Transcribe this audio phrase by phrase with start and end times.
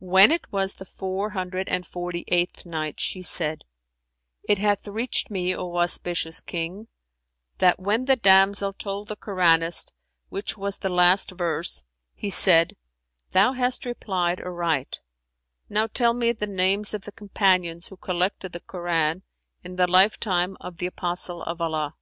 [0.00, 3.62] When it was the Four Hundred and Forty eighth Night, She said,
[4.42, 6.88] It hath reached me, O auspicious King,
[7.58, 9.92] that when the damsel told the Koranist
[10.28, 11.84] which was the last verse
[12.16, 12.74] he said,
[13.30, 14.98] "Thou hast replied aright;
[15.68, 19.22] now tell me the names of the Companions who collected the Koran,
[19.62, 21.94] in the lifetime of the Apostle of Allah."